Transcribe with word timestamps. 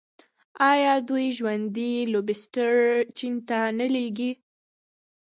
آیا 0.71 0.93
دوی 1.07 1.27
ژوندي 1.37 1.91
لوبسټر 2.13 2.71
چین 3.17 3.35
ته 3.47 3.59
نه 3.77 3.87
لیږي؟ 3.93 4.31